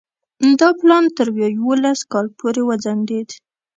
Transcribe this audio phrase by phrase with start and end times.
[0.59, 3.29] دا پلان تر ویا یوولس کال پورې وځنډېد.